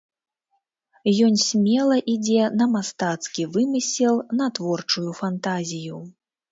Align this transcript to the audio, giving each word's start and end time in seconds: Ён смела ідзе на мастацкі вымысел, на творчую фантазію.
Ён 1.25 1.33
смела 1.43 1.97
ідзе 2.13 2.49
на 2.63 2.71
мастацкі 2.73 3.49
вымысел, 3.59 4.15
на 4.43 4.53
творчую 4.61 5.09
фантазію. 5.21 6.07